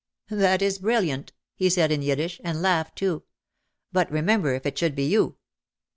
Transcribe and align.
"That 0.31 0.63
is 0.63 0.79
brilliant," 0.79 1.31
he 1.53 1.69
said 1.69 1.91
in 1.91 2.01
Yiddish, 2.01 2.41
and 2.43 2.63
laughed 2.63 2.95
too. 2.97 3.21
"But 3.91 4.09
remember 4.11 4.55
if 4.55 4.65
it 4.65 4.75
should 4.79 4.95
be 4.95 5.05
you!" 5.07 5.37